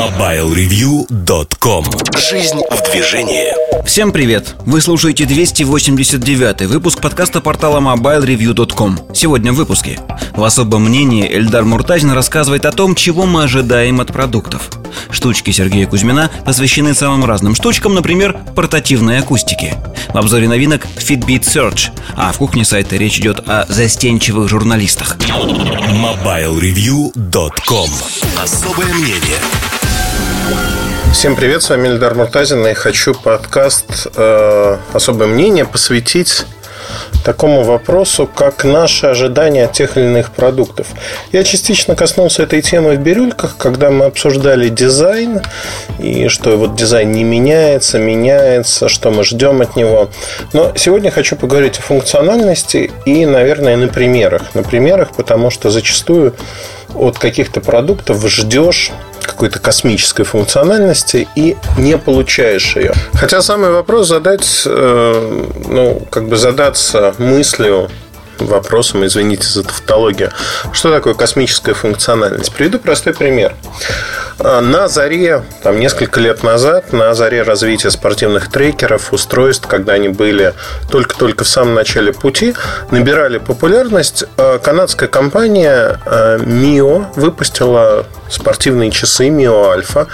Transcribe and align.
MobileReview.com 0.00 1.84
Жизнь 2.16 2.62
в 2.70 2.90
движении. 2.90 3.52
Всем 3.84 4.12
привет! 4.12 4.54
Вы 4.60 4.80
слушаете 4.80 5.26
289 5.26 6.62
выпуск 6.62 7.02
подкаста 7.02 7.42
портала 7.42 7.80
MobileReview.com 7.80 9.12
Сегодня 9.12 9.52
в 9.52 9.56
выпуске. 9.56 10.00
В 10.32 10.42
особом 10.42 10.84
мнении 10.84 11.30
Эльдар 11.30 11.66
Муртазин 11.66 12.12
рассказывает 12.12 12.64
о 12.64 12.72
том, 12.72 12.94
чего 12.94 13.26
мы 13.26 13.42
ожидаем 13.42 14.00
от 14.00 14.10
продуктов. 14.10 14.70
Штучки 15.10 15.50
Сергея 15.50 15.86
Кузьмина 15.86 16.30
посвящены 16.46 16.94
самым 16.94 17.26
разным 17.26 17.54
штучкам, 17.54 17.92
например, 17.92 18.38
портативной 18.56 19.18
акустике. 19.18 19.74
В 20.14 20.16
обзоре 20.16 20.48
новинок 20.48 20.86
Fitbit 20.96 21.42
Search 21.42 21.90
А 22.16 22.32
в 22.32 22.38
кухне 22.38 22.64
сайта 22.64 22.96
речь 22.96 23.18
идет 23.18 23.46
о 23.46 23.66
застенчивых 23.68 24.48
журналистах. 24.48 25.18
MobileReview.com 25.18 27.90
Особое 28.42 28.94
мнение 28.94 29.36
Всем 31.12 31.36
привет, 31.36 31.62
с 31.62 31.70
вами 31.70 31.88
Эльдар 31.88 32.14
Муртазин 32.14 32.66
и 32.66 32.72
хочу 32.72 33.14
подкаст 33.14 34.08
э, 34.16 34.76
«Особое 34.92 35.26
мнение» 35.26 35.64
посвятить 35.64 36.46
такому 37.24 37.62
вопросу, 37.62 38.26
как 38.26 38.64
наши 38.64 39.06
ожидания 39.06 39.64
от 39.64 39.72
тех 39.72 39.96
или 39.96 40.04
иных 40.04 40.30
продуктов. 40.30 40.88
Я 41.32 41.44
частично 41.44 41.94
коснулся 41.94 42.44
этой 42.44 42.62
темы 42.62 42.96
в 42.96 43.00
«Бирюльках», 43.00 43.56
когда 43.58 43.90
мы 43.90 44.06
обсуждали 44.06 44.68
дизайн, 44.68 45.40
и 45.98 46.28
что 46.28 46.56
вот 46.56 46.76
дизайн 46.76 47.12
не 47.12 47.24
меняется, 47.24 47.98
меняется, 47.98 48.88
что 48.88 49.10
мы 49.10 49.24
ждем 49.24 49.60
от 49.60 49.76
него. 49.76 50.10
Но 50.52 50.72
сегодня 50.76 51.10
хочу 51.10 51.36
поговорить 51.36 51.78
о 51.78 51.82
функциональности 51.82 52.90
и, 53.04 53.26
наверное, 53.26 53.76
на 53.76 53.88
примерах. 53.88 54.54
На 54.54 54.62
примерах, 54.62 55.10
потому 55.10 55.50
что 55.50 55.70
зачастую 55.70 56.34
от 56.94 57.18
каких-то 57.18 57.60
продуктов 57.60 58.26
ждешь 58.26 58.90
какой-то 59.30 59.58
космической 59.58 60.24
функциональности 60.24 61.28
и 61.36 61.56
не 61.78 61.96
получаешь 61.98 62.76
ее. 62.76 62.92
Хотя 63.14 63.42
самый 63.42 63.70
вопрос 63.70 64.08
задать, 64.08 64.62
э, 64.66 65.44
ну, 65.68 66.06
как 66.10 66.28
бы 66.28 66.36
задаться 66.36 67.14
мыслью, 67.18 67.88
вопросом, 68.46 69.04
извините 69.04 69.46
за 69.46 69.64
тавтологию. 69.64 70.30
Что 70.72 70.92
такое 70.92 71.14
космическая 71.14 71.74
функциональность? 71.74 72.52
Приведу 72.52 72.78
простой 72.78 73.14
пример. 73.14 73.54
А, 74.38 74.60
на 74.60 74.88
заре, 74.88 75.42
там, 75.62 75.78
несколько 75.78 76.20
лет 76.20 76.42
назад, 76.42 76.92
на 76.92 77.14
заре 77.14 77.42
развития 77.42 77.90
спортивных 77.90 78.50
трекеров, 78.50 79.12
устройств, 79.12 79.66
когда 79.66 79.94
они 79.94 80.08
были 80.08 80.54
только-только 80.90 81.44
в 81.44 81.48
самом 81.48 81.74
начале 81.74 82.12
пути, 82.12 82.54
набирали 82.90 83.38
популярность, 83.38 84.24
а, 84.36 84.58
канадская 84.58 85.08
компания 85.08 86.00
Mio 86.06 87.06
выпустила 87.16 88.06
спортивные 88.30 88.90
часы 88.90 89.28
Mio 89.28 89.76
Alpha, 89.76 90.06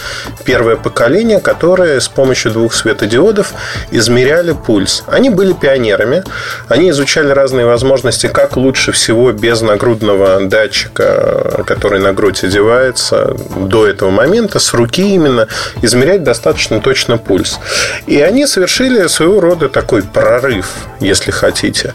первое 0.45 0.77
поколение, 0.77 1.41
которые 1.41 2.01
с 2.01 2.09
помощью 2.09 2.53
двух 2.53 2.75
светодиодов 2.75 3.53
измеряли 3.91 4.53
пульс. 4.53 5.05
Они 5.07 5.31
были 5.31 5.53
пионерами, 5.53 6.25
они 6.69 6.91
изучали 6.91 7.29
разные 7.29 7.67
возможности, 7.67 8.29
как 8.29 8.57
лучше 8.57 8.93
всего 8.93 9.33
без 9.33 9.61
нагрудного 9.61 10.41
датчика, 10.41 11.63
который 11.67 12.01
на 12.01 12.13
грудь 12.13 12.43
одевается, 12.45 13.37
до 13.57 13.87
этого 13.87 14.11
момента, 14.11 14.59
с 14.59 14.73
руки 14.75 15.15
именно, 15.15 15.49
измерять 15.83 16.23
достаточно 16.23 16.81
точно 16.81 17.19
пульс. 17.19 17.59
И 18.07 18.21
они 18.21 18.47
совершили 18.47 19.07
своего 19.09 19.41
рода 19.41 19.69
такой 19.69 20.03
прорыв, 20.03 20.69
если 21.01 21.31
хотите. 21.31 21.95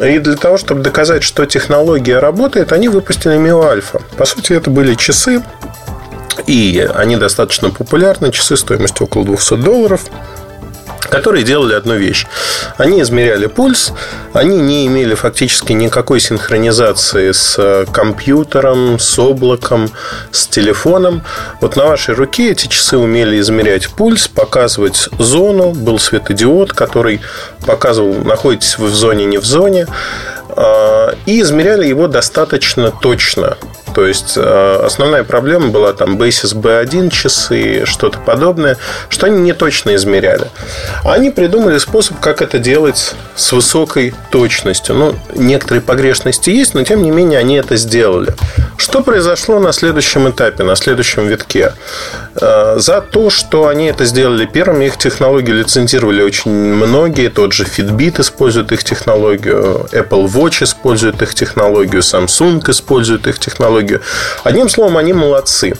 И 0.00 0.18
для 0.18 0.36
того, 0.36 0.56
чтобы 0.56 0.82
доказать, 0.82 1.22
что 1.22 1.46
технология 1.46 2.18
работает, 2.18 2.72
они 2.72 2.88
выпустили 2.88 3.36
Mio 3.36 3.62
Alpha. 3.62 4.02
По 4.16 4.24
сути, 4.24 4.52
это 4.52 4.70
были 4.70 4.94
часы, 4.94 5.42
и 6.46 6.88
они 6.94 7.16
достаточно 7.16 7.70
популярны, 7.70 8.32
часы 8.32 8.56
стоимостью 8.56 9.06
около 9.06 9.24
200 9.24 9.56
долларов 9.56 10.02
которые 11.12 11.44
делали 11.44 11.74
одну 11.74 11.94
вещь. 11.94 12.24
Они 12.78 13.02
измеряли 13.02 13.46
пульс, 13.46 13.92
они 14.32 14.56
не 14.56 14.86
имели 14.86 15.14
фактически 15.14 15.74
никакой 15.74 16.20
синхронизации 16.20 17.32
с 17.32 17.56
э, 17.58 17.84
компьютером, 17.92 18.98
с 18.98 19.18
облаком, 19.18 19.90
с 20.30 20.46
телефоном. 20.46 21.22
Вот 21.60 21.76
на 21.76 21.84
вашей 21.84 22.14
руке 22.14 22.52
эти 22.52 22.66
часы 22.66 22.96
умели 22.96 23.38
измерять 23.40 23.90
пульс, 23.90 24.26
показывать 24.26 25.10
зону, 25.18 25.72
был 25.72 25.98
светодиод, 25.98 26.72
который 26.72 27.20
показывал, 27.66 28.14
находитесь 28.24 28.78
вы 28.78 28.86
в 28.86 28.94
зоне, 28.94 29.26
не 29.26 29.36
в 29.36 29.44
зоне, 29.44 29.88
а, 30.48 31.14
и 31.26 31.42
измеряли 31.42 31.86
его 31.86 32.08
достаточно 32.08 32.90
точно. 32.90 33.58
То 33.94 34.06
есть 34.06 34.34
э, 34.36 34.80
основная 34.84 35.24
проблема 35.24 35.68
была 35.68 35.92
там 35.92 36.16
Basis 36.16 36.54
B1 36.54 37.10
часы, 37.10 37.84
что-то 37.84 38.18
подобное, 38.18 38.78
что 39.08 39.26
они 39.26 39.40
не 39.40 39.52
точно 39.52 39.94
измеряли. 39.94 40.48
Они 41.04 41.30
придумали 41.30 41.78
способ, 41.78 42.18
как 42.20 42.42
это 42.42 42.58
делать 42.58 43.14
с 43.36 43.52
высокой 43.52 44.14
точностью. 44.30 44.94
Ну, 44.94 45.14
некоторые 45.34 45.82
погрешности 45.82 46.50
есть, 46.50 46.74
но 46.74 46.84
тем 46.84 47.02
не 47.02 47.10
менее 47.10 47.38
они 47.38 47.56
это 47.56 47.76
сделали. 47.76 48.34
Что 48.76 49.02
произошло 49.02 49.60
на 49.60 49.72
следующем 49.72 50.28
этапе, 50.28 50.64
на 50.64 50.74
следующем 50.74 51.26
витке? 51.26 51.72
Э, 52.40 52.76
за 52.78 53.00
то, 53.00 53.30
что 53.30 53.68
они 53.68 53.86
это 53.86 54.04
сделали 54.04 54.46
первыми, 54.46 54.86
их 54.86 54.96
технологию 54.96 55.56
лицензировали 55.56 56.22
очень 56.22 56.50
многие. 56.50 57.28
Тот 57.28 57.52
же 57.52 57.64
Fitbit 57.64 58.20
использует 58.20 58.72
их 58.72 58.84
технологию, 58.84 59.86
Apple 59.92 60.26
Watch 60.26 60.64
использует 60.64 61.20
их 61.22 61.34
технологию, 61.34 62.00
Samsung 62.00 62.70
использует 62.70 63.26
их 63.26 63.38
технологию 63.38 63.81
технологию. 63.82 64.00
Одним 64.44 64.68
словом, 64.68 64.96
они 64.96 65.12
молодцы. 65.12 65.74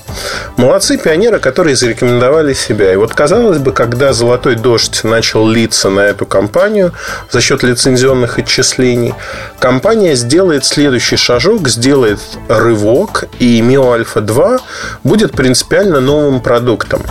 Молодцы 0.56 0.98
пионеры, 0.98 1.38
которые 1.38 1.76
зарекомендовали 1.76 2.54
себя. 2.54 2.92
И 2.92 2.96
вот, 2.96 3.14
казалось 3.14 3.58
бы, 3.58 3.72
когда 3.72 4.12
«Золотой 4.12 4.56
дождь» 4.56 5.04
начал 5.04 5.48
литься 5.48 5.90
на 5.90 6.00
эту 6.00 6.26
компанию 6.26 6.92
за 7.30 7.40
счет 7.40 7.62
лицензионных 7.62 8.38
отчислений, 8.38 9.14
компания 9.58 10.14
сделает 10.14 10.64
следующий 10.64 11.16
шажок, 11.16 11.68
сделает 11.68 12.20
рывок, 12.48 13.24
и 13.38 13.60
Mio 13.60 13.96
Alpha 13.96 14.20
2 14.20 14.58
будет 15.04 15.32
принципиально 15.32 16.00
новым 16.00 16.40
продуктом. 16.40 17.02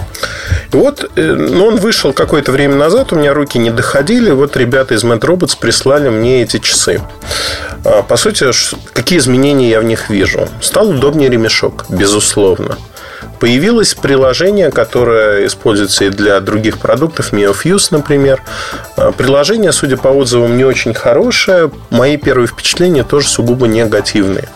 И 0.74 0.78
вот, 0.78 1.10
э, 1.16 1.22
ну, 1.22 1.66
он 1.66 1.78
вышел 1.78 2.14
какое-то 2.14 2.52
время 2.52 2.76
назад, 2.76 3.14
у 3.14 3.16
меня 3.16 3.34
руки 3.34 3.60
не 3.60 3.72
доходили, 3.72 4.32
вот 4.32 4.58
ребята 4.58 4.94
из 4.94 5.04
Mad 5.04 5.20
Robots 5.20 5.58
прислали 5.60 6.10
мне 6.10 6.44
эти 6.44 6.60
часы. 6.60 7.02
А, 7.84 8.04
по 8.04 8.18
сути, 8.18 8.46
какие 8.94 9.20
изменения 9.20 9.70
я 9.70 9.80
в 9.80 9.84
них 9.84 10.10
вижу? 10.10 10.48
Стал 10.62 10.81
удобнее 10.90 11.30
ремешок, 11.30 11.86
безусловно. 11.90 12.78
Появилось 13.40 13.96
приложение, 13.96 14.70
которое 14.70 15.48
используется 15.48 16.06
и 16.06 16.10
для 16.10 16.40
других 16.40 16.78
продуктов, 16.78 17.34
MioFuse, 17.34 17.88
например. 17.92 18.42
А, 18.96 19.12
приложение, 19.12 19.72
судя 19.72 19.98
по 19.98 20.10
отзывам, 20.10 20.58
не 20.58 20.64
очень 20.64 20.94
хорошее. 20.94 21.72
Мои 21.90 22.18
первые 22.18 22.48
впечатления 22.48 23.04
тоже 23.04 23.28
сугубо 23.28 23.68
негативные. 23.68 24.48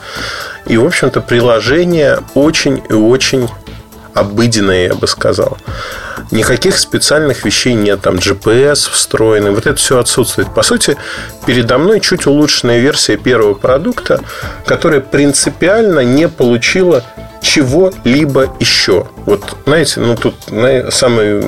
И, 0.67 0.77
в 0.77 0.85
общем-то, 0.85 1.21
приложение 1.21 2.19
очень 2.35 2.83
и 2.87 2.93
очень 2.93 3.49
обыденное, 4.15 4.87
я 4.87 4.95
бы 4.95 5.07
сказал. 5.07 5.57
Никаких 6.31 6.79
специальных 6.79 7.45
вещей 7.45 7.73
нет, 7.73 8.01
там 8.01 8.15
GPS 8.15 8.89
встроенный, 8.89 9.51
вот 9.51 9.67
это 9.67 9.75
все 9.75 9.99
отсутствует. 9.99 10.51
По 10.55 10.63
сути, 10.63 10.97
передо 11.45 11.77
мной 11.77 11.99
чуть 11.99 12.25
улучшенная 12.25 12.79
версия 12.79 13.17
первого 13.17 13.53
продукта, 13.53 14.21
которая 14.65 15.01
принципиально 15.01 15.99
не 15.99 16.27
получила 16.27 17.03
чего-либо 17.45 18.49
еще. 18.59 19.05
Вот, 19.25 19.55
знаете, 19.65 19.99
ну 19.99 20.15
тут 20.15 20.35
самый 20.89 21.41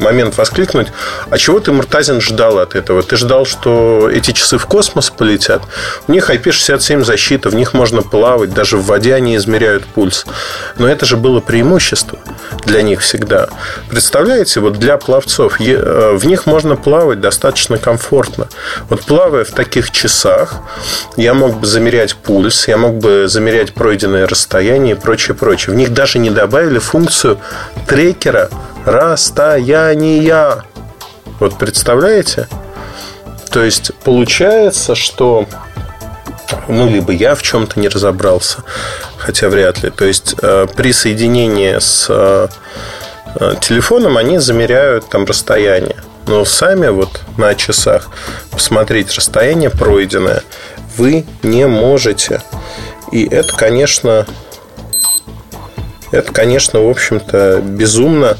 момент 0.00 0.36
воскликнуть. 0.36 0.88
А 1.30 1.38
чего 1.38 1.60
ты, 1.60 1.70
Муртазин, 1.70 2.20
ждал 2.20 2.58
от 2.58 2.74
этого? 2.74 3.02
Ты 3.02 3.16
ждал, 3.16 3.46
что 3.46 4.10
эти 4.10 4.32
часы 4.32 4.58
в 4.58 4.66
космос 4.66 5.10
полетят? 5.10 5.62
У 6.08 6.12
них 6.12 6.28
IP67 6.28 7.04
защита, 7.04 7.50
в 7.50 7.54
них 7.54 7.72
можно 7.72 8.02
плавать, 8.02 8.52
даже 8.52 8.76
в 8.76 8.86
воде 8.86 9.14
они 9.14 9.36
измеряют 9.36 9.86
пульс. 9.86 10.26
Но 10.76 10.88
это 10.88 11.06
же 11.06 11.16
было 11.16 11.40
преимущество 11.40 12.18
для 12.66 12.82
них 12.82 13.00
всегда. 13.00 13.48
Представляете, 13.88 14.58
вот 14.58 14.78
для 14.78 14.96
пловцов 14.96 15.60
э, 15.60 16.16
в 16.16 16.26
них 16.26 16.46
можно 16.46 16.74
плавать 16.76 17.20
достаточно 17.20 17.78
комфортно. 17.78 18.48
Вот 18.88 19.02
плавая 19.02 19.44
в 19.44 19.52
таких 19.52 19.92
часах, 19.92 20.56
я 21.16 21.34
мог 21.34 21.60
бы 21.60 21.66
замерять 21.66 22.16
пульс, 22.16 22.66
я 22.66 22.76
мог 22.76 22.96
бы 22.96 23.26
замерять 23.28 23.72
пройденное 23.74 24.26
расстояние 24.26 24.96
и 24.96 24.98
прочее, 24.98 25.36
прочее. 25.44 25.74
В 25.74 25.76
них 25.76 25.92
даже 25.92 26.18
не 26.18 26.30
добавили 26.30 26.78
функцию 26.78 27.38
трекера 27.86 28.48
расстояния. 28.86 30.64
Вот 31.38 31.58
представляете? 31.58 32.48
То 33.50 33.62
есть 33.62 33.92
получается, 34.04 34.94
что 34.94 35.46
ну, 36.66 36.88
либо 36.88 37.12
я 37.12 37.34
в 37.34 37.42
чем-то 37.42 37.78
не 37.78 37.88
разобрался, 37.88 38.62
хотя 39.18 39.50
вряд 39.50 39.82
ли. 39.82 39.90
То 39.90 40.06
есть 40.06 40.34
э, 40.40 40.66
при 40.74 40.94
соединении 40.94 41.78
с 41.78 42.06
э, 42.08 42.48
телефоном 43.60 44.16
они 44.16 44.38
замеряют 44.38 45.10
там 45.10 45.26
расстояние. 45.26 45.96
Но 46.26 46.46
сами 46.46 46.88
вот 46.88 47.20
на 47.36 47.54
часах 47.54 48.08
посмотреть 48.50 49.12
расстояние 49.14 49.68
пройденное 49.68 50.42
вы 50.96 51.26
не 51.42 51.66
можете. 51.66 52.40
И 53.12 53.26
это, 53.26 53.52
конечно, 53.52 54.26
Это, 56.14 56.30
конечно, 56.30 56.80
в 56.80 56.88
общем-то, 56.88 57.60
безумно 57.60 58.38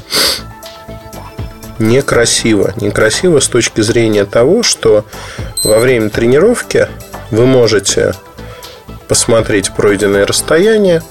некрасиво. 1.77 2.73
Некрасиво 2.77 3.41
с 3.41 3.49
точки 3.49 3.81
зрения 3.81 4.23
того, 4.23 4.63
что 4.63 5.03
во 5.61 5.79
время 5.79 6.09
тренировки 6.09 6.87
вы 7.31 7.45
можете 7.45 8.13
посмотреть 9.09 9.73
пройденное 9.73 10.25
расстояние, 10.25 11.03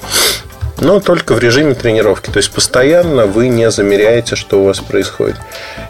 но 0.80 1.00
только 1.00 1.34
в 1.34 1.38
режиме 1.38 1.74
тренировки. 1.74 2.30
То 2.30 2.38
есть 2.38 2.52
постоянно 2.52 3.26
вы 3.26 3.48
не 3.48 3.70
замеряете, 3.70 4.36
что 4.36 4.60
у 4.60 4.66
вас 4.66 4.80
происходит. 4.80 5.36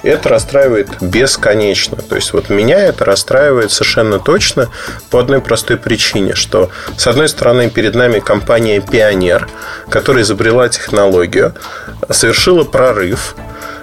И 0.03 0.09
это 0.09 0.29
расстраивает 0.29 0.89
бесконечно. 1.01 1.97
То 1.97 2.17
есть 2.17 2.33
вот 2.33 2.51
меня 2.51 2.79
это 2.79 3.05
расстраивает 3.05 3.71
совершенно 3.73 4.19
точно 4.19 4.69
по 5.11 5.21
одной 5.21 5.41
простой 5.41 5.77
причине, 5.77 6.35
что 6.35 6.71
с 6.97 7.07
одной 7.07 7.29
стороны 7.29 7.71
перед 7.71 7.95
нами 7.95 8.19
компания 8.19 8.81
Пионер, 8.81 9.49
которая 9.89 10.23
изобрела 10.23 10.69
технологию, 10.69 11.55
совершила 12.11 12.65
прорыв, 12.65 13.35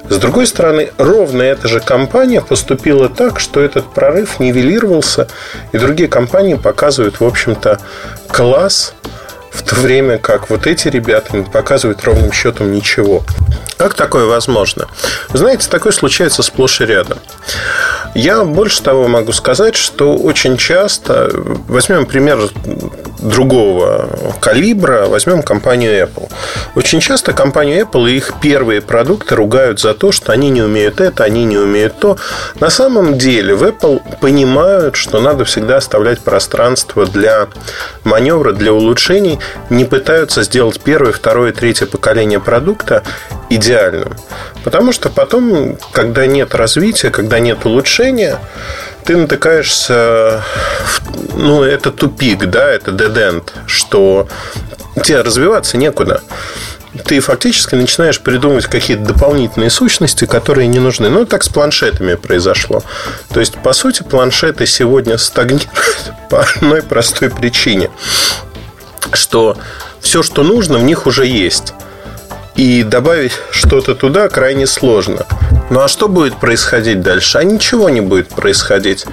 с 0.10 0.18
другой 0.18 0.46
стороны, 0.46 0.92
ровно 0.98 1.42
эта 1.42 1.70
же 1.70 1.80
компания 1.80 2.42
поступила 2.42 3.08
так, 3.08 3.40
что 3.40 3.62
этот 3.62 3.94
прорыв 3.94 4.42
нивелировался, 4.42 5.30
и 5.72 5.78
другие 5.78 6.10
компании 6.10 6.56
показывают, 6.56 7.22
в 7.22 7.24
общем-то, 7.24 7.80
класс 8.28 8.94
в 9.52 9.64
то 9.64 9.76
время 9.76 10.18
как 10.18 10.50
вот 10.50 10.68
эти 10.68 10.88
ребята 10.88 11.36
не 11.36 11.44
показывают 11.44 12.04
ровным 12.04 12.32
счетом 12.32 12.72
ничего. 12.72 13.24
Как 13.78 13.96
такое 13.96 14.26
возможно? 14.26 14.88
Знаете, 15.34 15.68
такое 15.70 15.92
случается 15.92 16.44
сплошь 16.44 16.82
и 16.82 16.86
рядом. 16.86 17.18
Я 18.14 18.44
больше 18.44 18.82
того 18.84 19.08
могу 19.08 19.32
сказать, 19.32 19.76
что 19.76 20.16
очень 20.16 20.58
часто, 20.58 21.30
возьмем 21.68 22.06
пример 22.06 22.40
другого 23.22 24.10
калибра, 24.40 25.06
возьмем 25.08 25.44
компанию 25.44 26.04
Apple. 26.04 26.30
Очень 26.76 27.00
часто 27.00 27.34
компанию 27.34 27.86
Apple 27.86 28.10
и 28.10 28.18
их 28.18 28.34
первые 28.42 28.82
продукты 28.82 29.36
ругают 29.36 29.80
за 29.80 29.94
то, 29.94 30.12
что 30.12 30.32
они 30.32 30.50
не 30.50 30.62
умеют 30.62 31.00
это, 31.00 31.24
они 31.24 31.46
не 31.46 31.58
умеют 31.58 32.00
то. 32.00 32.18
На 32.60 32.70
самом 32.70 33.18
деле 33.18 33.56
в 33.56 33.64
Apple 33.64 34.02
понимают, 34.20 34.96
что 34.96 35.20
надо 35.22 35.46
всегда 35.46 35.78
оставлять 35.78 36.20
пространство 36.20 37.06
для 37.06 37.48
маневра, 38.04 38.54
для 38.54 38.74
улучшений, 38.74 39.40
не 39.70 39.86
пытаются 39.86 40.44
сделать 40.44 40.80
первое, 40.82 41.12
второе, 41.12 41.52
третье 41.52 41.86
поколение 41.86 42.40
продукта 42.40 43.04
идеальным. 43.50 44.16
Потому 44.64 44.92
что 44.92 45.10
потом, 45.10 45.78
когда 45.92 46.26
нет 46.26 46.56
развития, 46.56 47.10
когда 47.10 47.40
нет 47.40 47.66
улучшения, 47.66 48.40
ты 49.04 49.18
натыкаешься 49.18 50.44
в, 50.86 51.38
ну, 51.38 51.64
это 51.64 51.92
тупик, 51.92 52.46
да, 52.46 52.70
это 52.70 52.92
dead 52.92 53.14
end, 53.16 53.50
что 53.66 54.28
тебе 55.04 55.22
развиваться 55.22 55.78
некуда. 55.78 56.22
Ты 57.06 57.22
фактически 57.22 57.76
начинаешь 57.76 58.20
придумывать 58.20 58.66
какие-то 58.66 59.04
дополнительные 59.04 59.70
сущности, 59.70 60.26
которые 60.26 60.68
не 60.68 60.80
нужны. 60.80 61.10
Ну, 61.10 61.26
так 61.26 61.44
с 61.44 61.50
планшетами 61.50 62.16
произошло. 62.16 62.84
То 63.34 63.40
есть, 63.40 63.56
по 63.56 63.72
сути, 63.72 64.04
планшеты 64.04 64.66
сегодня 64.66 65.18
стагнируют 65.18 65.70
по 66.30 66.42
одной 66.42 66.84
простой 66.84 67.30
причине, 67.30 67.92
что 69.16 69.58
все, 70.00 70.24
что 70.24 70.44
нужно, 70.44 70.78
в 70.78 70.84
них 70.84 71.08
уже 71.08 71.26
есть. 71.26 71.74
И 72.56 72.84
добавить 72.84 73.32
что-то 73.52 73.96
туда 73.96 74.28
крайне 74.28 74.68
сложно. 74.68 75.26
Ну 75.70 75.80
а 75.80 75.88
что 75.88 76.10
будет 76.10 76.36
происходить 76.38 77.02
дальше? 77.02 77.38
А 77.38 77.44
ничего 77.44 77.90
не 77.90 78.02
будет 78.02 78.28
происходить. 78.28 79.06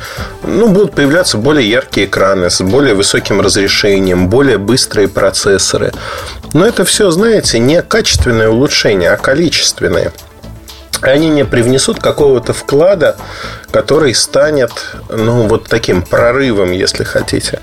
Ну, 0.43 0.69
будут 0.69 0.93
появляться 0.93 1.39
более 1.39 1.71
яркие 1.71 2.09
экраны 2.09 2.51
с 2.51 2.61
более 2.63 2.95
высоким 2.95 3.41
разрешением, 3.41 4.29
более 4.29 4.59
быстрые 4.59 5.07
процессоры. 5.07 5.93
Но 6.53 6.67
это 6.67 6.85
все, 6.85 7.11
знаете, 7.13 7.61
не 7.61 7.81
качественное 7.81 8.49
улучшение, 8.49 9.11
а 9.11 9.17
количественное 9.17 10.13
они 11.03 11.29
не 11.29 11.45
привнесут 11.45 12.01
какого-то 12.01 12.53
вклада, 12.53 13.17
который 13.71 14.15
станет, 14.15 14.71
ну, 15.11 15.47
вот 15.47 15.69
таким 15.69 16.03
прорывом, 16.03 16.71
если 16.71 17.05
хотите. 17.05 17.61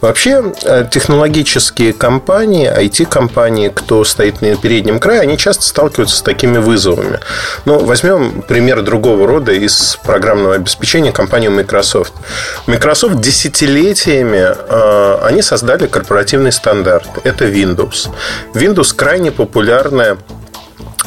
Вообще, 0.00 0.52
э, 0.64 0.86
технологические 0.90 1.92
компании, 1.92 2.68
IT-компании, 2.68 3.70
кто 3.74 4.04
стоит 4.04 4.42
на 4.42 4.56
переднем 4.56 4.98
крае, 4.98 5.20
они 5.20 5.38
часто 5.38 5.62
сталкиваются 5.62 6.16
с 6.16 6.22
такими 6.22 6.58
вызовами. 6.58 7.20
Ну, 7.64 7.78
возьмем 7.78 8.42
пример 8.42 8.82
другого 8.82 9.26
рода 9.26 9.52
из 9.52 9.96
программного 10.02 10.56
обеспечения 10.56 11.12
компании 11.12 11.48
Microsoft. 11.48 12.12
Microsoft 12.66 13.20
десятилетиями 13.20 14.54
э, 14.54 15.18
они 15.22 15.42
создали 15.42 15.86
корпоративный 15.86 16.52
стандарт. 16.52 17.08
Это 17.22 17.44
Windows. 17.46 18.08
Windows 18.54 18.94
крайне 18.94 19.30
популярная 19.30 20.18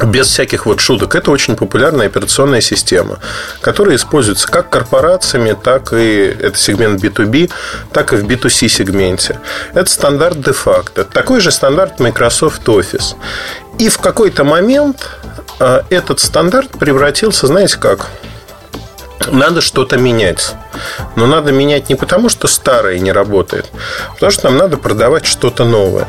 без 0.02 0.28
всяких 0.28 0.66
вот 0.66 0.80
шуток. 0.80 1.14
Это 1.14 1.30
очень 1.30 1.56
популярная 1.56 2.06
операционная 2.06 2.60
система, 2.60 3.18
которая 3.60 3.96
используется 3.96 4.48
как 4.48 4.70
корпорациями, 4.70 5.56
так 5.60 5.92
и 5.92 6.36
это 6.40 6.56
сегмент 6.56 7.02
B2B, 7.02 7.50
так 7.92 8.12
и 8.12 8.16
в 8.16 8.24
B2C 8.24 8.68
сегменте. 8.68 9.40
Это 9.74 9.90
стандарт 9.90 10.40
де-факто. 10.40 11.04
Такой 11.04 11.40
же 11.40 11.50
стандарт 11.50 11.98
Microsoft 12.00 12.62
Office. 12.68 13.16
И 13.78 13.88
в 13.88 13.98
какой-то 13.98 14.44
момент 14.44 15.08
а, 15.60 15.84
этот 15.90 16.20
стандарт 16.20 16.70
превратился, 16.78 17.46
знаете 17.46 17.78
как, 17.78 18.06
надо 19.26 19.60
что-то 19.60 19.96
менять. 19.96 20.54
Но 21.16 21.26
надо 21.26 21.52
менять 21.52 21.88
не 21.88 21.94
потому, 21.94 22.28
что 22.28 22.46
старое 22.46 22.98
не 22.98 23.12
работает, 23.12 23.66
а 24.08 24.14
потому 24.14 24.32
что 24.32 24.48
нам 24.48 24.58
надо 24.58 24.76
продавать 24.76 25.26
что-то 25.26 25.64
новое. 25.64 26.08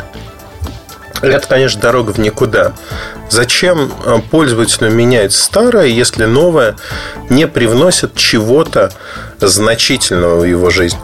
Это, 1.22 1.48
конечно, 1.48 1.82
дорога 1.82 2.12
в 2.12 2.20
никуда. 2.20 2.74
Зачем 3.30 3.92
э, 4.06 4.20
пользователю 4.32 4.90
менять 4.90 5.34
старое, 5.34 5.86
если 5.86 6.26
новое 6.26 6.76
не 7.30 7.48
привносит 7.48 8.16
чего-то 8.16 8.92
значительного 9.40 10.40
в 10.40 10.44
его 10.46 10.70
жизнь? 10.70 10.98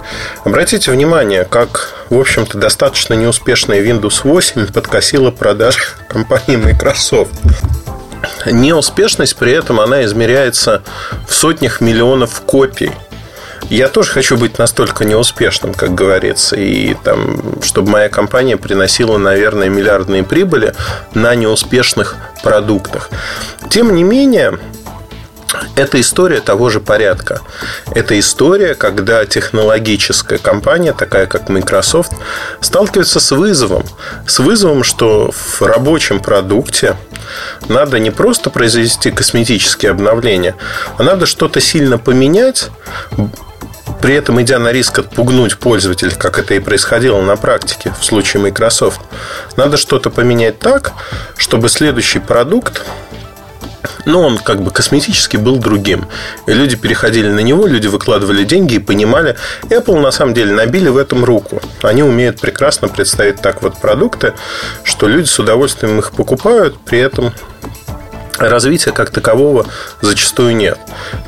Обратите 0.43 0.91
внимание, 0.91 1.45
как, 1.45 1.93
в 2.09 2.19
общем-то, 2.19 2.57
достаточно 2.57 3.13
неуспешная 3.13 3.83
Windows 3.83 4.21
8 4.23 4.73
подкосила 4.73 5.29
продажи 5.29 5.81
компании 6.09 6.55
Microsoft. 6.57 7.31
Неуспешность 8.47 9.35
при 9.35 9.51
этом 9.51 9.79
она 9.79 10.03
измеряется 10.03 10.81
в 11.27 11.33
сотнях 11.33 11.79
миллионов 11.79 12.41
копий– 12.41 12.91
я 13.69 13.87
тоже 13.87 14.11
хочу 14.11 14.37
быть 14.37 14.57
настолько 14.57 15.05
неуспешным, 15.05 15.73
как 15.73 15.95
говорится, 15.95 16.55
и 16.55 16.93
там, 16.93 17.61
чтобы 17.61 17.91
моя 17.91 18.09
компания 18.09 18.57
приносила, 18.57 19.17
наверное, 19.17 19.69
миллиардные 19.69 20.23
прибыли 20.23 20.73
на 21.13 21.35
неуспешных 21.35 22.15
продуктах. 22.43 23.09
Тем 23.69 23.95
не 23.95 24.03
менее, 24.03 24.59
это 25.75 25.99
история 25.99 26.41
того 26.41 26.69
же 26.69 26.79
порядка. 26.79 27.41
Это 27.93 28.19
история, 28.19 28.75
когда 28.75 29.25
технологическая 29.25 30.37
компания, 30.37 30.93
такая 30.93 31.27
как 31.27 31.49
Microsoft, 31.49 32.13
сталкивается 32.61 33.19
с 33.19 33.31
вызовом. 33.31 33.83
С 34.27 34.39
вызовом, 34.39 34.83
что 34.83 35.31
в 35.31 35.61
рабочем 35.61 36.19
продукте 36.19 36.95
надо 37.67 37.99
не 37.99 38.11
просто 38.11 38.49
произвести 38.49 39.11
косметические 39.11 39.91
обновления, 39.91 40.55
а 40.97 41.03
надо 41.03 41.25
что-то 41.25 41.59
сильно 41.59 41.97
поменять, 41.97 42.69
при 44.01 44.15
этом 44.15 44.41
идя 44.41 44.59
на 44.59 44.71
риск 44.71 44.99
отпугнуть 44.99 45.57
пользователя, 45.57 46.11
как 46.11 46.39
это 46.39 46.53
и 46.53 46.59
происходило 46.59 47.21
на 47.21 47.35
практике 47.35 47.93
в 47.99 48.05
случае 48.05 48.43
Microsoft, 48.43 49.01
надо 49.57 49.77
что-то 49.77 50.09
поменять 50.09 50.59
так, 50.59 50.93
чтобы 51.37 51.69
следующий 51.69 52.19
продукт 52.19 52.83
ну, 54.05 54.21
он 54.21 54.37
как 54.37 54.61
бы 54.61 54.71
косметически 54.71 55.37
был 55.37 55.57
другим. 55.57 56.07
И 56.47 56.53
люди 56.53 56.75
переходили 56.75 57.27
на 57.27 57.39
него, 57.39 57.65
люди 57.65 57.87
выкладывали 57.87 58.43
деньги 58.43 58.75
и 58.75 58.79
понимали. 58.79 59.35
Apple 59.63 59.99
на 59.99 60.11
самом 60.11 60.33
деле 60.33 60.53
набили 60.53 60.89
в 60.89 60.97
этом 60.97 61.25
руку. 61.25 61.61
Они 61.81 62.03
умеют 62.03 62.39
прекрасно 62.39 62.87
представить 62.87 63.41
так 63.41 63.61
вот 63.61 63.77
продукты, 63.79 64.33
что 64.83 65.07
люди 65.07 65.27
с 65.27 65.39
удовольствием 65.39 65.99
их 65.99 66.11
покупают, 66.11 66.77
при 66.79 66.99
этом 66.99 67.33
развития 68.37 68.91
как 68.91 69.09
такового 69.09 69.65
зачастую 70.01 70.55
нет. 70.55 70.77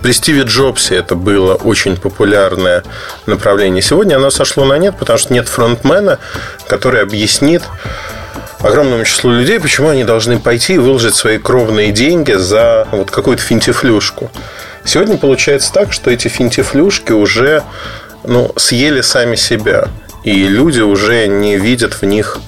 При 0.01 0.11
Стиве 0.11 0.43
Джобсе 0.43 0.95
это 0.95 1.15
было 1.15 1.55
очень 1.55 1.97
популярное 1.97 2.83
направление. 3.25 3.81
Сегодня 3.81 4.15
оно 4.15 4.29
сошло 4.29 4.65
на 4.65 4.77
нет, 4.77 4.95
потому 4.97 5.17
что 5.19 5.33
нет 5.33 5.47
фронтмена, 5.47 6.19
который 6.67 7.01
объяснит 7.01 7.63
огромному 8.59 9.05
числу 9.05 9.31
людей, 9.31 9.59
почему 9.59 9.89
они 9.89 10.03
должны 10.03 10.39
пойти 10.39 10.75
и 10.75 10.77
выложить 10.77 11.15
свои 11.15 11.37
кровные 11.37 11.91
деньги 11.91 12.33
за 12.33 12.87
вот 12.91 13.11
какую-то 13.11 13.43
финтифлюшку. 13.43 14.31
Сегодня 14.83 15.17
получается 15.17 15.71
так, 15.73 15.93
что 15.93 16.09
эти 16.09 16.27
финтифлюшки 16.27 17.11
уже 17.11 17.63
ну, 18.23 18.51
съели 18.55 19.01
сами 19.01 19.35
себя. 19.35 19.89
И 20.23 20.47
люди 20.47 20.81
уже 20.81 21.27
не 21.27 21.57
видят 21.57 21.93
в 21.93 22.03
них 22.03 22.39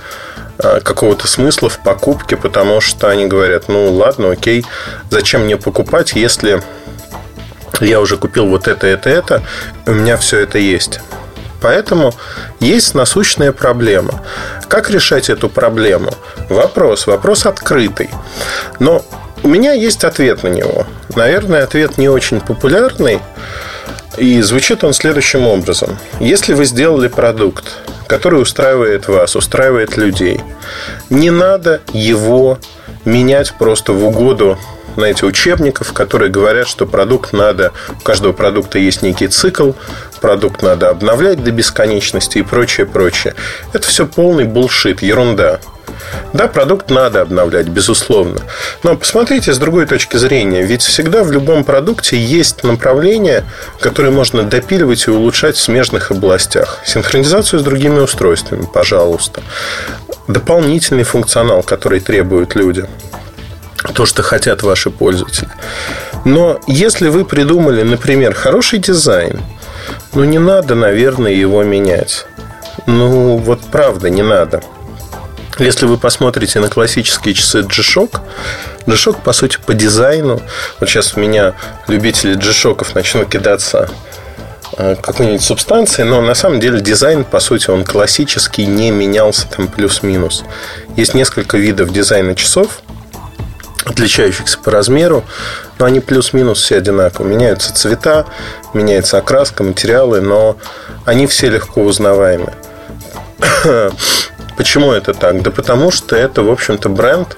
какого-то 0.59 1.27
смысла 1.27 1.69
в 1.69 1.79
покупке, 1.79 2.35
потому 2.35 2.81
что 2.81 3.09
они 3.09 3.27
говорят, 3.27 3.69
ну 3.69 3.91
ладно, 3.93 4.31
окей, 4.31 4.65
зачем 5.09 5.45
мне 5.45 5.57
покупать, 5.57 6.13
если 6.13 6.61
я 7.79 8.01
уже 8.01 8.17
купил 8.17 8.47
вот 8.47 8.67
это, 8.67 8.87
это, 8.87 9.09
это, 9.09 9.43
у 9.85 9.91
меня 9.91 10.17
все 10.17 10.39
это 10.39 10.57
есть. 10.57 10.99
Поэтому 11.61 12.13
есть 12.59 12.95
насущная 12.95 13.51
проблема. 13.51 14.21
Как 14.67 14.89
решать 14.89 15.29
эту 15.29 15.49
проблему? 15.49 16.11
Вопрос. 16.47 17.05
Вопрос 17.05 17.45
открытый. 17.45 18.09
Но 18.79 19.03
у 19.43 19.49
меня 19.49 19.73
есть 19.73 20.03
ответ 20.03 20.43
на 20.43 20.47
него. 20.47 20.85
Наверное, 21.15 21.63
ответ 21.63 21.97
не 21.97 22.07
очень 22.07 22.39
популярный. 22.39 23.19
И 24.17 24.41
звучит 24.41 24.83
он 24.83 24.93
следующим 24.93 25.47
образом. 25.47 25.97
Если 26.19 26.53
вы 26.53 26.65
сделали 26.65 27.07
продукт, 27.07 27.65
который 28.09 28.41
устраивает 28.41 29.07
вас, 29.07 29.35
устраивает 29.35 29.95
людей, 29.95 30.41
не 31.09 31.29
надо 31.29 31.81
его 31.93 32.57
менять 33.05 33.53
просто 33.57 33.93
в 33.93 34.03
угоду 34.03 34.57
знаете, 34.95 35.25
учебников, 35.25 35.93
которые 35.93 36.29
говорят, 36.29 36.67
что 36.67 36.85
продукт 36.85 37.31
надо, 37.31 37.71
у 37.89 38.03
каждого 38.03 38.33
продукта 38.33 38.79
есть 38.79 39.01
некий 39.01 39.27
цикл, 39.27 39.71
продукт 40.19 40.61
надо 40.61 40.89
обновлять 40.89 41.41
до 41.41 41.51
бесконечности 41.51 42.39
и 42.39 42.41
прочее, 42.41 42.85
прочее. 42.85 43.35
Это 43.71 43.87
все 43.87 44.05
полный 44.05 44.43
булшит, 44.43 45.01
ерунда. 45.01 45.61
Да, 46.33 46.47
продукт 46.47 46.89
надо 46.89 47.21
обновлять, 47.21 47.67
безусловно. 47.67 48.41
Но 48.83 48.95
посмотрите 48.95 49.53
с 49.53 49.57
другой 49.57 49.85
точки 49.85 50.17
зрения. 50.17 50.63
Ведь 50.63 50.81
всегда 50.81 51.23
в 51.23 51.31
любом 51.31 51.63
продукте 51.63 52.17
есть 52.17 52.63
направление, 52.63 53.45
которое 53.79 54.11
можно 54.11 54.43
допиливать 54.43 55.07
и 55.07 55.11
улучшать 55.11 55.55
в 55.55 55.61
смежных 55.61 56.11
областях. 56.11 56.79
Синхронизацию 56.85 57.59
с 57.59 57.63
другими 57.63 57.99
устройствами, 57.99 58.67
пожалуйста. 58.71 59.41
Дополнительный 60.27 61.03
функционал, 61.03 61.63
который 61.63 61.99
требуют 61.99 62.55
люди 62.55 62.85
то, 63.93 64.05
что 64.05 64.23
хотят 64.23 64.61
ваши 64.61 64.89
пользователи. 64.89 65.49
Но 66.25 66.59
если 66.67 67.07
вы 67.07 67.25
придумали, 67.25 67.81
например, 67.83 68.33
хороший 68.33 68.79
дизайн, 68.79 69.39
ну 70.13 70.23
не 70.25 70.39
надо, 70.39 70.75
наверное, 70.75 71.31
его 71.31 71.63
менять. 71.63 72.25
Ну, 72.85 73.37
вот 73.37 73.61
правда, 73.71 74.09
не 74.09 74.23
надо. 74.23 74.61
Если 75.59 75.85
вы 75.85 75.97
посмотрите 75.97 76.61
на 76.61 76.69
классические 76.69 77.33
часы 77.33 77.63
G-Shock, 77.63 78.21
G-Shock, 78.87 79.21
по 79.21 79.33
сути, 79.33 79.57
по 79.65 79.73
дизайну, 79.73 80.41
вот 80.79 80.89
сейчас 80.89 81.15
у 81.15 81.19
меня 81.19 81.53
любители 81.87 82.35
G-Shock'ов 82.35 82.95
начнут 82.95 83.27
кидаться 83.27 83.89
э, 84.77 84.95
какой-нибудь 84.95 85.41
субстанции, 85.41 86.03
но 86.03 86.21
на 86.21 86.33
самом 86.33 86.61
деле 86.61 86.79
дизайн, 86.79 87.25
по 87.25 87.41
сути, 87.41 87.69
он 87.69 87.83
классический, 87.83 88.65
не 88.65 88.89
менялся 88.91 89.47
там 89.47 89.67
плюс-минус. 89.67 90.45
Есть 90.95 91.13
несколько 91.13 91.57
видов 91.57 91.91
дизайна 91.91 92.35
часов, 92.35 92.81
отличающихся 93.83 94.57
по 94.59 94.71
размеру, 94.71 95.25
но 95.77 95.85
они 95.85 95.99
плюс-минус 95.99 96.61
все 96.61 96.77
одинаковые. 96.77 97.35
Меняются 97.35 97.73
цвета, 97.73 98.25
меняется 98.73 99.17
окраска, 99.17 99.63
материалы, 99.63 100.21
но 100.21 100.55
они 101.03 101.27
все 101.27 101.49
легко 101.49 101.81
узнаваемы. 101.81 102.53
Почему 104.59 104.91
это 104.91 105.13
так? 105.13 105.41
Да 105.41 105.51
потому 105.51 105.89
что 105.89 106.17
это, 106.17 106.43
в 106.43 106.51
общем-то, 106.51 106.89
бренд, 106.89 107.37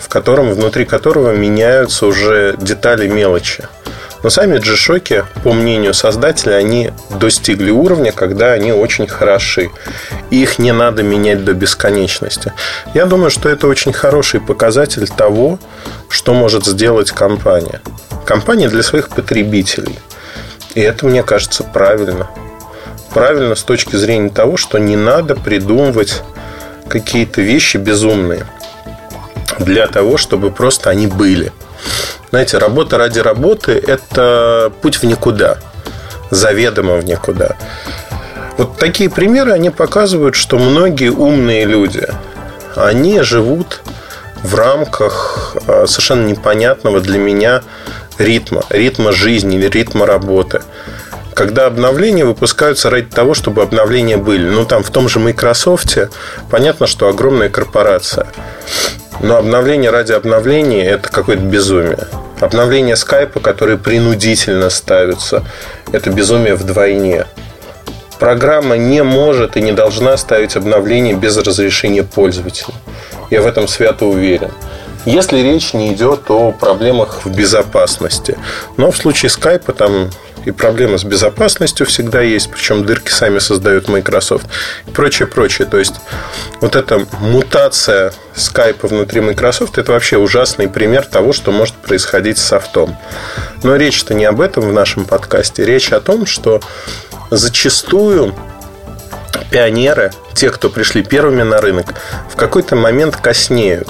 в 0.00 0.08
котором, 0.08 0.54
внутри 0.54 0.86
которого 0.86 1.32
меняются 1.32 2.06
уже 2.06 2.54
детали 2.56 3.06
мелочи. 3.08 3.64
Но 4.22 4.30
сами 4.30 4.56
G-Shock, 4.56 5.26
по 5.44 5.52
мнению 5.52 5.92
создателя, 5.92 6.54
они 6.54 6.92
достигли 7.10 7.70
уровня, 7.70 8.10
когда 8.10 8.52
они 8.52 8.72
очень 8.72 9.06
хороши. 9.06 9.68
И 10.30 10.42
их 10.42 10.58
не 10.58 10.72
надо 10.72 11.02
менять 11.02 11.44
до 11.44 11.52
бесконечности. 11.52 12.54
Я 12.94 13.04
думаю, 13.04 13.28
что 13.28 13.50
это 13.50 13.66
очень 13.66 13.92
хороший 13.92 14.40
показатель 14.40 15.06
того, 15.08 15.58
что 16.08 16.32
может 16.32 16.64
сделать 16.64 17.10
компания. 17.10 17.82
Компания 18.24 18.70
для 18.70 18.82
своих 18.82 19.10
потребителей. 19.10 19.98
И 20.74 20.80
это, 20.80 21.04
мне 21.04 21.22
кажется, 21.22 21.64
правильно. 21.64 22.30
Правильно 23.12 23.54
с 23.56 23.62
точки 23.62 23.96
зрения 23.96 24.30
того, 24.30 24.56
что 24.56 24.78
не 24.78 24.96
надо 24.96 25.36
придумывать 25.36 26.22
какие-то 26.88 27.40
вещи 27.42 27.76
безумные 27.76 28.46
для 29.58 29.86
того, 29.86 30.16
чтобы 30.16 30.50
просто 30.50 30.90
они 30.90 31.06
были– 31.06 31.52
знаете, 32.30 32.58
работа 32.58 32.98
ради 32.98 33.20
работы– 33.20 33.72
это 33.86 34.72
путь 34.82 34.96
в 34.96 35.04
никуда, 35.04 35.58
заведомо 36.30 36.96
в 36.96 37.04
никуда. 37.04 37.56
Вот 38.58 38.78
такие 38.78 39.08
примеры, 39.08 39.52
они 39.52 39.70
показывают, 39.70 40.34
что 40.34 40.58
многие 40.58 41.10
умные 41.10 41.64
люди, 41.64 42.06
они 42.74 43.20
живут 43.22 43.80
в 44.42 44.54
рамках 44.54 45.56
а, 45.66 45.86
совершенно 45.86 46.26
непонятного 46.26 47.00
для 47.00 47.18
меня 47.18 47.62
ритма, 48.18 48.64
ритма 48.70 49.12
жизни 49.12 49.56
или 49.56 49.68
ритма 49.68 50.04
работы. 50.04 50.62
Когда 51.36 51.66
обновления 51.66 52.24
выпускаются 52.24 52.88
ради 52.88 53.08
того, 53.08 53.34
чтобы 53.34 53.60
обновления 53.60 54.16
были. 54.16 54.48
Ну, 54.48 54.64
там 54.64 54.82
в 54.82 54.88
том 54.88 55.06
же 55.06 55.18
Microsoft 55.18 55.98
понятно, 56.50 56.86
что 56.86 57.08
огромная 57.08 57.50
корпорация. 57.50 58.26
Но 59.20 59.36
обновление 59.36 59.90
ради 59.90 60.12
обновления– 60.12 60.84
это 60.88 61.10
какое-то 61.10 61.42
безумие. 61.42 62.08
Обновление 62.40 62.96
скайпа, 62.96 63.40
которые 63.40 63.76
принудительно 63.76 64.70
ставятся, 64.70 65.44
это 65.92 66.08
безумие 66.08 66.54
вдвойне. 66.54 67.26
Программа 68.18 68.78
не 68.78 69.02
может 69.02 69.58
и 69.58 69.60
не 69.60 69.72
должна 69.72 70.16
ставить 70.16 70.56
обновление 70.56 71.12
без 71.12 71.36
разрешения 71.36 72.02
пользователя. 72.02 72.72
Я 73.28 73.42
в 73.42 73.46
этом 73.46 73.68
свято 73.68 74.06
уверен. 74.06 74.52
Если 75.04 75.40
речь 75.40 75.74
не 75.74 75.92
идет 75.92 76.30
о 76.30 76.52
проблемах 76.52 77.26
в 77.26 77.30
безопасности. 77.30 78.38
Но 78.78 78.90
в 78.90 78.96
случае 78.96 79.28
скайпа 79.28 79.74
там 79.74 80.10
и 80.46 80.52
проблемы 80.52 80.96
с 80.98 81.04
безопасностью 81.04 81.86
всегда 81.86 82.22
есть, 82.22 82.50
причем 82.50 82.86
дырки 82.86 83.10
сами 83.10 83.40
создают 83.40 83.88
Microsoft 83.88 84.46
и 84.86 84.90
прочее, 84.90 85.26
прочее. 85.26 85.66
То 85.66 85.78
есть 85.78 85.94
вот 86.60 86.76
эта 86.76 87.04
мутация 87.20 88.12
скайпа 88.34 88.86
внутри 88.86 89.20
Microsoft 89.20 89.76
это 89.76 89.92
вообще 89.92 90.16
ужасный 90.16 90.68
пример 90.68 91.04
того, 91.04 91.32
что 91.32 91.50
может 91.50 91.74
происходить 91.74 92.38
с 92.38 92.44
софтом. 92.44 92.96
Но 93.64 93.74
речь-то 93.76 94.14
не 94.14 94.24
об 94.24 94.40
этом 94.40 94.68
в 94.68 94.72
нашем 94.72 95.04
подкасте. 95.04 95.64
Речь 95.64 95.92
о 95.92 96.00
том, 96.00 96.26
что 96.26 96.60
зачастую 97.30 98.32
пионеры, 99.50 100.12
те, 100.34 100.50
кто 100.50 100.70
пришли 100.70 101.02
первыми 101.02 101.42
на 101.42 101.60
рынок, 101.60 101.94
в 102.30 102.36
какой-то 102.36 102.76
момент 102.76 103.16
коснеют 103.16 103.88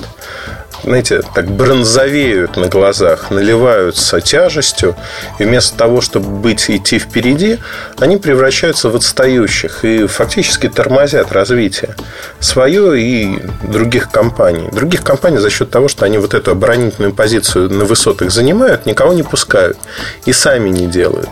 знаете, 0.83 1.23
так 1.35 1.50
бронзовеют 1.50 2.56
на 2.56 2.68
глазах, 2.68 3.30
наливаются 3.30 4.21
тяжестью, 4.21 4.95
и 5.38 5.45
вместо 5.45 5.76
того, 5.76 6.00
чтобы 6.00 6.28
быть 6.28 6.71
идти 6.71 6.99
впереди, 6.99 7.59
они 7.99 8.16
превращаются 8.16 8.88
в 8.88 8.97
отстающих 8.97 9.85
и 9.85 10.06
фактически 10.06 10.68
тормозят 10.68 11.33
развитие 11.33 11.95
свое 12.40 13.00
и 13.00 13.42
других 13.62 14.11
компаний. 14.11 14.68
Других 14.73 15.02
компаний 15.02 15.38
за 15.38 15.50
счет 15.50 15.71
того, 15.71 15.88
что 15.88 16.04
они 16.04 16.18
вот 16.18 16.35
эту 16.35 16.52
оборонительную 16.52 17.12
позицию 17.12 17.71
на 17.71 17.85
высотах 17.85 18.30
занимают, 18.30 18.87
никого 18.87 19.12
не 19.12 19.23
пускают 19.23 19.76
и 20.25 20.33
сами 20.33 20.68
не 20.68 20.87
делают. 20.87 21.28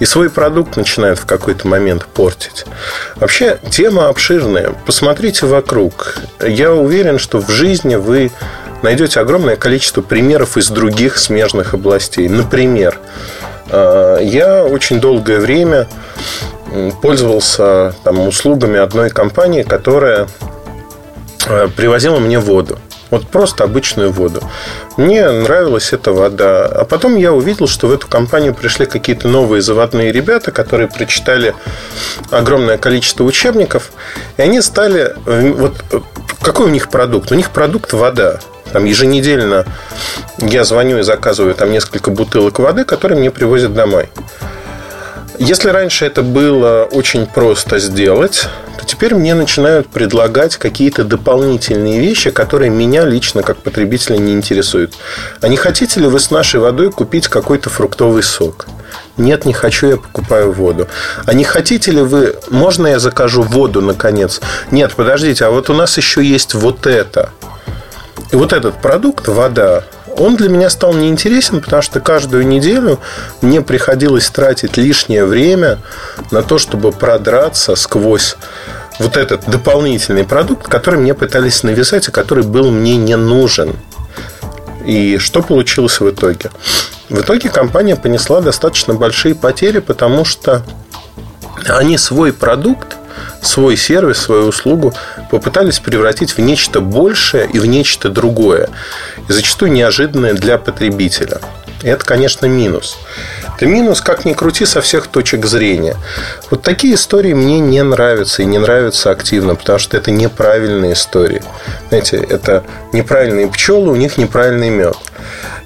И 0.00 0.04
свой 0.04 0.30
продукт 0.30 0.76
начинают 0.76 1.18
в 1.18 1.26
какой-то 1.26 1.66
момент 1.68 2.06
портить. 2.06 2.64
Вообще, 3.16 3.58
тема 3.70 4.08
обширная. 4.08 4.72
Посмотрите 4.86 5.46
вокруг. 5.46 6.16
Я 6.40 6.72
уверен, 6.72 7.18
что 7.18 7.40
в 7.40 7.50
жизни 7.50 7.96
вы 7.96 8.30
найдете 8.84 9.18
огромное 9.18 9.56
количество 9.56 10.02
примеров 10.02 10.56
из 10.56 10.68
других 10.68 11.18
смежных 11.18 11.74
областей. 11.74 12.28
Например, 12.28 13.00
э, 13.70 14.18
я 14.22 14.64
очень 14.64 15.00
долгое 15.00 15.40
время 15.40 15.88
пользовался 17.02 17.94
там, 18.04 18.20
услугами 18.20 18.78
одной 18.78 19.10
компании, 19.10 19.62
которая 19.62 20.28
э, 21.46 21.68
привозила 21.74 22.18
мне 22.18 22.38
воду. 22.38 22.78
Вот 23.10 23.28
просто 23.28 23.64
обычную 23.64 24.10
воду. 24.10 24.42
Мне 24.96 25.30
нравилась 25.30 25.92
эта 25.92 26.12
вода. 26.12 26.66
А 26.66 26.84
потом 26.84 27.16
я 27.16 27.32
увидел, 27.32 27.68
что 27.68 27.86
в 27.86 27.92
эту 27.92 28.08
компанию 28.08 28.54
пришли 28.54 28.86
какие-то 28.86 29.28
новые 29.28 29.62
заводные 29.62 30.10
ребята, 30.10 30.50
которые 30.50 30.88
прочитали 30.88 31.54
огромное 32.30 32.76
количество 32.76 33.24
учебников. 33.24 33.92
И 34.36 34.42
они 34.42 34.60
стали... 34.60 35.14
Э, 35.26 35.52
вот 35.52 35.74
какой 36.42 36.66
у 36.66 36.70
них 36.70 36.90
продукт? 36.90 37.32
У 37.32 37.34
них 37.34 37.50
продукт 37.50 37.94
вода. 37.94 38.40
Там 38.74 38.86
еженедельно 38.86 39.64
я 40.38 40.64
звоню 40.64 40.98
и 40.98 41.02
заказываю 41.02 41.54
там 41.54 41.70
несколько 41.70 42.10
бутылок 42.10 42.58
воды, 42.58 42.84
которые 42.84 43.16
мне 43.20 43.30
привозят 43.30 43.72
домой. 43.72 44.08
Если 45.38 45.68
раньше 45.68 46.06
это 46.06 46.24
было 46.24 46.88
очень 46.90 47.26
просто 47.26 47.78
сделать, 47.78 48.48
то 48.76 48.84
теперь 48.84 49.14
мне 49.14 49.36
начинают 49.36 49.86
предлагать 49.86 50.56
какие-то 50.56 51.04
дополнительные 51.04 52.00
вещи, 52.00 52.30
которые 52.30 52.68
меня 52.68 53.04
лично 53.04 53.44
как 53.44 53.58
потребителя 53.58 54.16
не 54.16 54.32
интересуют. 54.32 54.94
А 55.40 55.46
не 55.46 55.56
хотите 55.56 56.00
ли 56.00 56.08
вы 56.08 56.18
с 56.18 56.32
нашей 56.32 56.58
водой 56.58 56.90
купить 56.90 57.28
какой-то 57.28 57.70
фруктовый 57.70 58.24
сок? 58.24 58.66
Нет, 59.16 59.44
не 59.44 59.52
хочу, 59.52 59.86
я 59.86 59.96
покупаю 59.98 60.50
воду. 60.50 60.88
А 61.26 61.32
не 61.32 61.44
хотите 61.44 61.92
ли 61.92 62.02
вы, 62.02 62.34
можно 62.50 62.88
я 62.88 62.98
закажу 62.98 63.42
воду 63.42 63.80
наконец? 63.80 64.40
Нет, 64.72 64.94
подождите, 64.96 65.44
а 65.44 65.50
вот 65.50 65.70
у 65.70 65.74
нас 65.74 65.96
еще 65.96 66.24
есть 66.24 66.54
вот 66.54 66.88
это– 66.88 67.30
и 68.34 68.36
вот 68.36 68.52
этот 68.52 68.74
продукт, 68.80 69.28
вода, 69.28 69.84
он 70.16 70.34
для 70.34 70.48
меня 70.48 70.68
стал 70.68 70.92
неинтересен, 70.92 71.60
потому 71.60 71.82
что 71.82 72.00
каждую 72.00 72.44
неделю 72.44 72.98
мне 73.42 73.62
приходилось 73.62 74.28
тратить 74.28 74.76
лишнее 74.76 75.24
время 75.24 75.78
на 76.32 76.42
то, 76.42 76.58
чтобы 76.58 76.90
продраться 76.90 77.76
сквозь 77.76 78.36
вот 78.98 79.16
этот 79.16 79.48
дополнительный 79.48 80.24
продукт, 80.24 80.66
который 80.66 80.98
мне 80.98 81.14
пытались 81.14 81.62
навязать, 81.62 82.08
и 82.08 82.10
который 82.10 82.42
был 82.42 82.72
мне 82.72 82.96
не 82.96 83.16
нужен. 83.16 83.76
И 84.84 85.18
что 85.18 85.40
получилось 85.40 86.00
в 86.00 86.10
итоге? 86.10 86.50
В 87.08 87.20
итоге 87.20 87.50
компания 87.50 87.94
понесла 87.94 88.40
достаточно 88.40 88.94
большие 88.94 89.36
потери, 89.36 89.78
потому 89.78 90.24
что 90.24 90.64
они 91.68 91.98
свой 91.98 92.32
продукт, 92.32 92.93
свой 93.42 93.76
сервис, 93.76 94.18
свою 94.18 94.46
услугу 94.46 94.94
попытались 95.30 95.78
превратить 95.78 96.36
в 96.36 96.40
нечто 96.40 96.80
большее 96.80 97.48
и 97.52 97.58
в 97.58 97.66
нечто 97.66 98.08
другое. 98.08 98.68
И 99.28 99.32
зачастую 99.32 99.72
неожиданное 99.72 100.34
для 100.34 100.58
потребителя. 100.58 101.40
И 101.82 101.88
это, 101.88 102.04
конечно, 102.04 102.46
минус. 102.46 102.96
Это 103.56 103.66
минус, 103.66 104.00
как 104.00 104.24
ни 104.24 104.32
крути, 104.32 104.64
со 104.64 104.80
всех 104.80 105.06
точек 105.06 105.44
зрения. 105.44 105.96
Вот 106.50 106.62
такие 106.62 106.94
истории 106.94 107.34
мне 107.34 107.60
не 107.60 107.82
нравятся 107.82 108.42
и 108.42 108.46
не 108.46 108.58
нравятся 108.58 109.10
активно, 109.10 109.54
потому 109.54 109.78
что 109.78 109.96
это 109.96 110.10
неправильные 110.10 110.94
истории. 110.94 111.42
Знаете, 111.90 112.16
это 112.16 112.64
неправильные 112.92 113.48
пчелы, 113.48 113.92
у 113.92 113.96
них 113.96 114.16
неправильный 114.16 114.70
мед. 114.70 114.96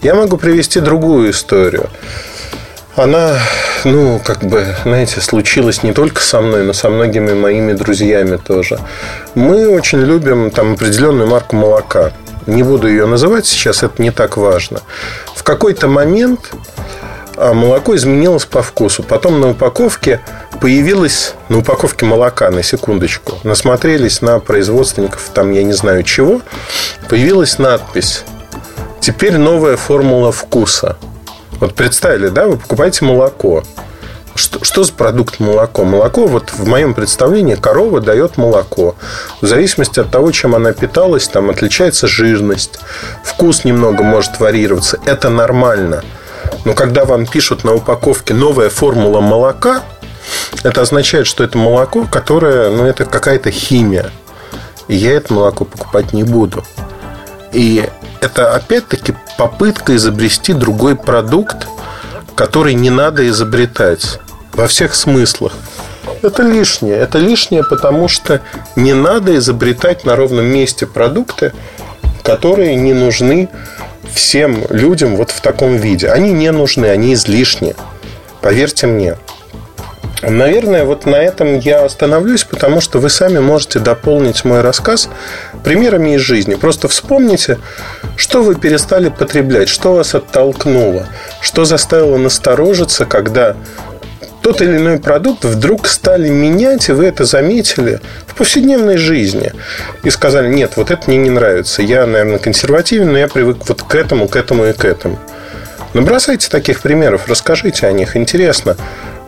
Я 0.02 0.14
могу 0.14 0.36
привести 0.36 0.80
другую 0.80 1.30
историю. 1.30 1.88
Она, 2.98 3.38
ну, 3.84 4.20
как 4.24 4.40
бы, 4.42 4.74
знаете, 4.82 5.20
случилась 5.20 5.84
не 5.84 5.92
только 5.92 6.20
со 6.20 6.40
мной, 6.40 6.64
но 6.64 6.72
со 6.72 6.90
многими 6.90 7.32
моими 7.32 7.72
друзьями 7.72 8.36
тоже. 8.36 8.80
Мы 9.36 9.68
очень 9.68 10.00
любим 10.00 10.50
там 10.50 10.72
определенную 10.72 11.28
марку 11.28 11.54
молока. 11.54 12.12
Не 12.46 12.64
буду 12.64 12.88
ее 12.88 13.06
называть 13.06 13.46
сейчас, 13.46 13.84
это 13.84 14.02
не 14.02 14.10
так 14.10 14.36
важно. 14.36 14.80
В 15.32 15.44
какой-то 15.44 15.86
момент 15.86 16.50
а, 17.36 17.54
молоко 17.54 17.94
изменилось 17.94 18.46
по 18.46 18.62
вкусу. 18.62 19.04
Потом 19.04 19.40
на 19.40 19.50
упаковке 19.50 20.20
появилась, 20.60 21.34
на 21.48 21.58
упаковке 21.58 22.04
молока, 22.04 22.50
на 22.50 22.64
секундочку, 22.64 23.38
насмотрелись 23.44 24.22
на 24.22 24.40
производственников, 24.40 25.30
там 25.32 25.52
я 25.52 25.62
не 25.62 25.72
знаю 25.72 26.02
чего, 26.02 26.40
появилась 27.08 27.58
надпись 27.58 28.24
Теперь 29.00 29.38
новая 29.38 29.76
формула 29.76 30.32
вкуса. 30.32 30.98
Вот 31.60 31.74
представили, 31.74 32.28
да, 32.28 32.46
вы 32.46 32.56
покупаете 32.56 33.04
молоко. 33.04 33.64
Что, 34.34 34.64
что 34.64 34.84
за 34.84 34.92
продукт 34.92 35.40
молоко? 35.40 35.84
Молоко, 35.84 36.28
вот 36.28 36.50
в 36.50 36.64
моем 36.68 36.94
представлении, 36.94 37.56
корова 37.56 38.00
дает 38.00 38.36
молоко. 38.36 38.94
В 39.40 39.46
зависимости 39.46 39.98
от 39.98 40.10
того, 40.10 40.30
чем 40.30 40.54
она 40.54 40.72
питалась, 40.72 41.26
там 41.26 41.50
отличается 41.50 42.06
жирность, 42.06 42.78
вкус 43.24 43.64
немного 43.64 44.04
может 44.04 44.38
варьироваться. 44.38 45.00
Это 45.04 45.28
нормально. 45.28 46.04
Но 46.64 46.74
когда 46.74 47.04
вам 47.04 47.26
пишут 47.26 47.64
на 47.64 47.74
упаковке 47.74 48.32
новая 48.32 48.70
формула 48.70 49.20
молока, 49.20 49.82
это 50.62 50.82
означает, 50.82 51.26
что 51.26 51.42
это 51.42 51.58
молоко, 51.58 52.06
которое, 52.10 52.70
ну, 52.70 52.84
это 52.84 53.06
какая-то 53.06 53.50
химия. 53.50 54.12
И 54.86 54.94
я 54.94 55.14
это 55.14 55.34
молоко 55.34 55.64
покупать 55.64 56.12
не 56.12 56.22
буду. 56.22 56.64
И 57.52 57.88
это 58.20 58.54
опять-таки 58.54 59.14
попытка 59.36 59.96
изобрести 59.96 60.52
другой 60.52 60.96
продукт, 60.96 61.66
который 62.34 62.74
не 62.74 62.90
надо 62.90 63.26
изобретать 63.28 64.18
во 64.52 64.66
всех 64.66 64.94
смыслах. 64.94 65.52
Это 66.22 66.42
лишнее. 66.42 66.96
Это 66.96 67.18
лишнее, 67.18 67.64
потому 67.64 68.08
что 68.08 68.40
не 68.76 68.94
надо 68.94 69.36
изобретать 69.36 70.04
на 70.04 70.16
ровном 70.16 70.46
месте 70.46 70.86
продукты, 70.86 71.52
которые 72.22 72.74
не 72.76 72.92
нужны 72.92 73.48
всем 74.12 74.64
людям 74.70 75.16
вот 75.16 75.30
в 75.30 75.40
таком 75.40 75.76
виде. 75.76 76.10
Они 76.10 76.32
не 76.32 76.50
нужны, 76.50 76.86
они 76.86 77.14
излишни. 77.14 77.74
Поверьте 78.40 78.86
мне. 78.86 79.16
Наверное, 80.22 80.84
вот 80.84 81.06
на 81.06 81.16
этом 81.16 81.60
я 81.60 81.84
остановлюсь, 81.84 82.42
потому 82.42 82.80
что 82.80 82.98
вы 82.98 83.08
сами 83.08 83.38
можете 83.38 83.78
дополнить 83.78 84.44
мой 84.44 84.62
рассказ 84.62 85.08
примерами 85.62 86.16
из 86.16 86.20
жизни. 86.20 86.56
Просто 86.56 86.88
вспомните, 86.88 87.58
что 88.16 88.42
вы 88.42 88.56
перестали 88.56 89.10
потреблять, 89.10 89.68
что 89.68 89.94
вас 89.94 90.14
оттолкнуло, 90.14 91.06
что 91.40 91.64
заставило 91.64 92.16
насторожиться, 92.16 93.06
когда 93.06 93.54
тот 94.42 94.60
или 94.60 94.76
иной 94.76 94.98
продукт 94.98 95.44
вдруг 95.44 95.86
стали 95.86 96.28
менять, 96.28 96.88
и 96.88 96.92
вы 96.92 97.06
это 97.06 97.24
заметили 97.24 98.00
в 98.26 98.34
повседневной 98.34 98.96
жизни. 98.96 99.52
И 100.02 100.10
сказали, 100.10 100.48
нет, 100.48 100.72
вот 100.76 100.90
это 100.90 101.02
мне 101.06 101.18
не 101.18 101.30
нравится. 101.30 101.82
Я, 101.82 102.06
наверное, 102.06 102.38
консервативен, 102.38 103.12
но 103.12 103.18
я 103.18 103.28
привык 103.28 103.58
вот 103.68 103.82
к 103.82 103.94
этому, 103.94 104.26
к 104.26 104.34
этому 104.34 104.64
и 104.64 104.72
к 104.72 104.84
этому. 104.84 105.18
Набросайте 105.94 106.48
таких 106.50 106.80
примеров, 106.80 107.28
расскажите 107.28 107.86
о 107.86 107.92
них. 107.92 108.16
Интересно, 108.16 108.76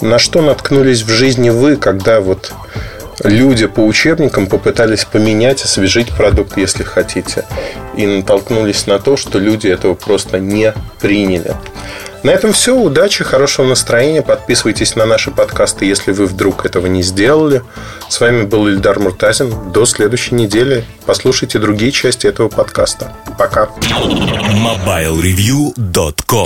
на 0.01 0.19
что 0.19 0.43
наткнулись 0.43 1.03
в 1.03 1.11
жизни 1.11 1.51
вы, 1.51 1.77
когда 1.77 2.21
вот 2.21 2.53
люди 3.23 3.67
по 3.67 3.81
учебникам 3.81 4.47
попытались 4.47 5.05
поменять, 5.05 5.63
освежить 5.63 6.11
продукт, 6.11 6.57
если 6.57 6.85
хотите, 6.85 7.45
и 7.97 8.07
натолкнулись 8.07 8.87
на 8.87 8.99
то, 8.99 9.17
что 9.17 9.39
люди 9.39 9.69
этого 9.69 9.95
просто 9.95 10.39
не 10.39 10.75
приняли. 11.01 11.55
На 12.23 12.31
этом 12.31 12.53
все. 12.53 12.77
Удачи, 12.77 13.25
хорошего 13.25 13.67
настроения. 13.67 14.21
Подписывайтесь 14.21 14.95
на 14.95 15.07
наши 15.07 15.31
подкасты, 15.31 15.87
если 15.87 16.13
вы 16.13 16.27
вдруг 16.27 16.67
этого 16.67 16.87
не 16.87 17.03
сделали. 17.03 17.63
С 18.11 18.21
вами 18.21 18.43
был 18.43 18.69
Ильдар 18.69 18.99
Муртазин. 18.99 19.73
До 19.73 19.87
следующей 19.87 20.35
недели. 20.35 20.85
Послушайте 21.07 21.59
другие 21.59 21.93
части 21.93 22.27
этого 22.27 22.51
подкаста. 22.51 23.15
Пока. 23.39 23.71
MobileReview.com 23.81 26.39